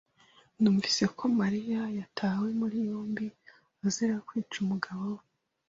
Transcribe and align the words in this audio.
Numvise 0.61 1.03
ko 1.17 1.23
Mariya 1.39 1.81
yatawe 1.99 2.47
muri 2.59 2.77
yombi 2.89 3.25
azira 3.85 4.15
kwica 4.27 4.55
umugabo 4.63 5.03
we. 5.15 5.23